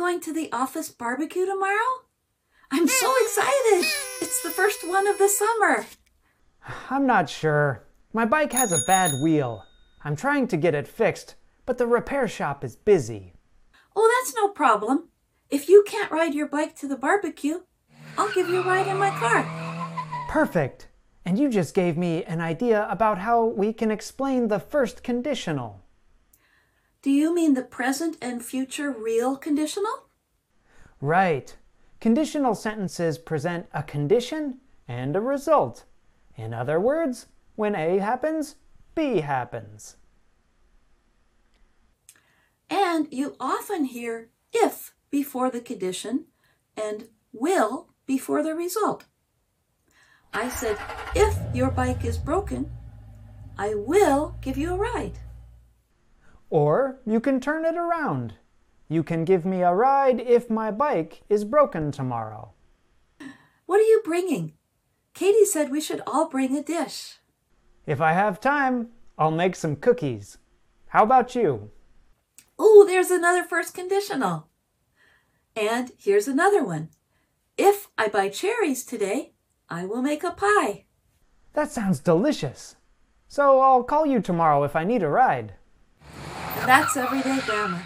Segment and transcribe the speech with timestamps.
[0.00, 2.04] going to the office barbecue tomorrow?
[2.70, 3.86] I'm so excited!
[4.22, 5.86] It's the first one of the summer.
[6.90, 7.86] I'm not sure.
[8.12, 9.62] My bike has a bad wheel.
[10.02, 11.34] I'm trying to get it fixed,
[11.64, 13.34] but the repair shop is busy.
[13.94, 15.10] Oh, that's no problem.
[15.48, 17.60] If you can't ride your bike to the barbecue,
[18.18, 19.46] I'll give you a ride in my car.
[20.28, 20.88] Perfect.
[21.24, 25.82] And you just gave me an idea about how we can explain the first conditional.
[27.02, 30.08] Do you mean the present and future real conditional?
[31.00, 31.56] Right.
[31.98, 35.84] Conditional sentences present a condition and a result.
[36.36, 38.56] In other words, when A happens,
[38.94, 39.96] B happens.
[42.68, 46.26] And you often hear if before the condition
[46.76, 49.04] and will before the result.
[50.32, 50.76] I said,
[51.14, 52.70] if your bike is broken,
[53.58, 55.18] I will give you a ride.
[56.50, 58.34] Or you can turn it around.
[58.88, 62.52] You can give me a ride if my bike is broken tomorrow.
[63.66, 64.54] What are you bringing?
[65.14, 67.18] Katie said we should all bring a dish.
[67.86, 70.38] If I have time, I'll make some cookies.
[70.88, 71.70] How about you?
[72.58, 74.48] Oh, there's another first conditional.
[75.54, 76.88] And here's another one.
[77.56, 79.34] If I buy cherries today,
[79.68, 80.86] I will make a pie.
[81.52, 82.76] That sounds delicious.
[83.28, 85.54] So I'll call you tomorrow if I need a ride.
[86.70, 87.82] That's everyday grammar.